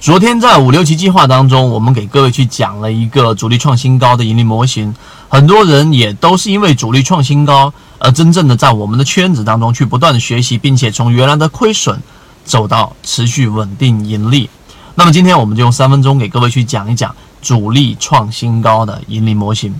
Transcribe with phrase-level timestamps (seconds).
[0.00, 4.94] 昨天在五六七计划当中，我们给各位去讲了一个主力创新高的盈利模型，
[5.28, 12.00] 很多人也都是因为主力创新高而真正的在我们的圈子当中去不断的学习，并且从原来的亏损
[12.46, 14.48] 走到持续稳定盈利。
[14.94, 19.78] 那么今天我们就用三分钟给各位去讲一讲主力创新高的盈利模型。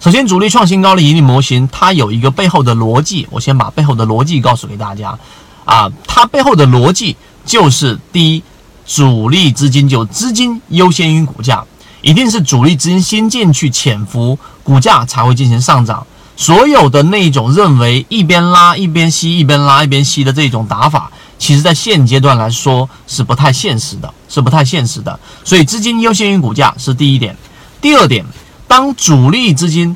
[0.00, 5.16] 首先，主力创新高的盈利模型，它有一个背后的逻辑，我先把背后的逻辑告诉给大家。
[5.64, 8.42] 啊，它背后的逻辑就是第一。
[8.86, 11.64] 主力资金就资金优先于股价，
[12.02, 16.06] 一定是主力资金先进去潜伏，股价才会进行上涨。
[16.36, 25.20] 所有的那种认为一边拉一边吸，一边拉一边吸的这种打法，其实在现阶段来说是不太现实的，是不太现实的。
[25.44, 27.36] 所以资金优先于股价是第一点。
[27.82, 28.24] 第二点，
[28.66, 29.94] 当主力资金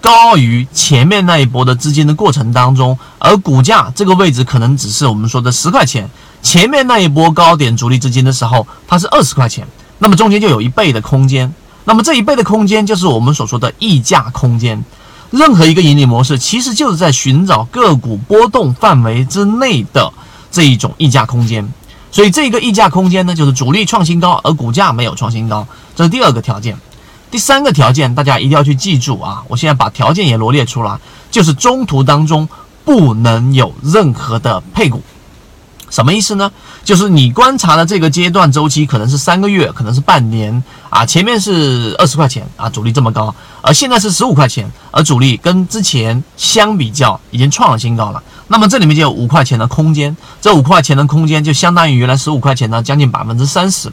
[0.00, 6.10] 高于前面那一波的资金的过程当中，而股价这个位置可能只是我们说的十块钱。
[6.44, 9.66] 前面那一波高点主力资金的时候，它是二十块钱，
[9.98, 11.52] 那么中间就有一倍的空间。
[11.86, 14.84] 那么这一倍的空间就是我们所说的溢价空间。
[15.30, 20.12] 任何一个盈利模式，其实就是在寻找个股波动范围之内的
[20.50, 21.66] 这一种溢价空间。
[22.12, 25.66] 所以这个溢价空间呢，就是主力创新高，而股价没有创新高，
[25.96, 26.76] 这是第二个条件。
[27.30, 29.42] 第三个条件，大家一定要去记住啊！
[29.48, 31.00] 我现在把条件也罗列出来，
[31.32, 32.48] 就是中途当中
[32.84, 35.02] 不能有任何的配股。
[35.90, 36.50] 什么意思呢？
[36.82, 41.06] 就是你观察的这个阶段周期可能是三个月，可能是半年啊。
[41.06, 48.22] 前面是二十块钱啊，主力这么高，而现在是十五块钱，而主力跟之前相比较已经创了新高了。
[48.48, 53.92] 那么这里面就有五块钱的空间，这五块钱的空间就相当于原来十五块钱呢将近百分之三十。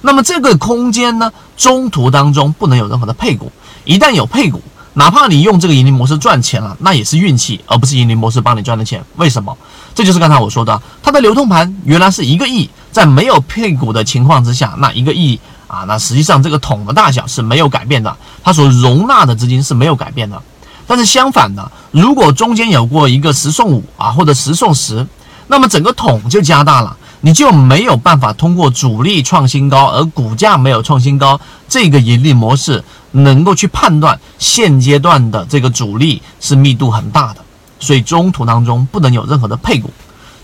[0.00, 3.52] 那么这个空间呢，中途当中不能有任何的配股，
[3.84, 4.60] 一旦有配股。
[4.98, 9.00] 哪怕你用这个盈利模式赚钱了，那也是运气，而不是盈利模式帮你赚的钱。
[9.14, 9.56] 为什么？
[9.94, 15.38] 这就是刚才我说的，它的流通盘原来是一个亿，在没有配股的情况之下，那一个亿
[15.68, 20.42] 啊，那实际上这个桶的大小是没有改变的，它所容纳的资金是没有改变的。
[20.88, 25.06] 但是相反的，如果中间有过一个十送五啊，或者十送十，
[25.46, 32.84] 那么整个桶就加大了，你就没有办法通过主力创新高而股价没有创新高这个盈利模式。
[33.10, 37.40] 能够去判断现阶段的这个主力是密度很大的，
[37.80, 39.90] 所以中途当中不能有任何的配股，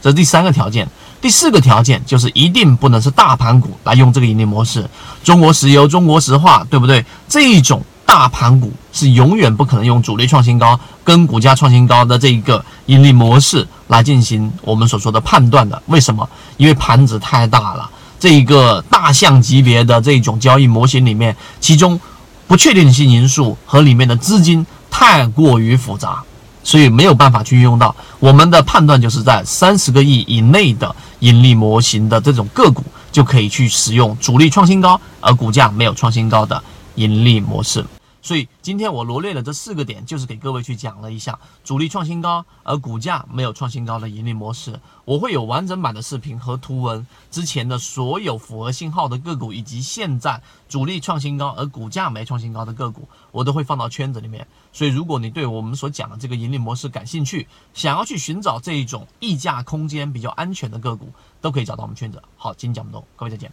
[0.00, 0.88] 这是第三个条件。
[1.20, 4.88] 第四个条件就是一定不能是大盘股来用这个盈利模式，
[5.22, 7.04] 中国石油、中国石化，对不对？
[7.28, 15.82] 这一种大盘股是永远不可能用主力创新高跟股价创新高的这一个盈利模式来进行我们所说的判断的。
[15.86, 16.28] 为什么？
[16.56, 22.00] 因为盘子太大了，这一个大象级别的这种交易模型里面，其中。
[22.46, 26.22] 不确定性因素和里面的资金太过于复杂，
[26.62, 27.96] 所以没有办法去运用到。
[28.20, 36.62] 我们的判断就是在三十个亿以内的盈利模型的这种个股，就可以去使用主力创新高而股价没有创新高的
[36.96, 37.82] 盈利模式。
[38.24, 44.80] 所以今天我罗列了这四个点，就是给各位去讲了一下主力创新高而股价没有创新高的盈利模式。
[45.04, 54.46] 我会有完整版的视频和图文，之前的所有符合信号的个股，以及现在主力创新高而股价没创新高的个股，我都会放到圈子里面。
[54.72, 61.12] 所以如果你对我们所讲的这个盈利模式感兴趣，想要去寻找这一种溢价空间比较安全的个股，
[61.42, 62.22] 都可以找到我们圈子。
[62.38, 63.52] 好，今天讲不多，各位再见。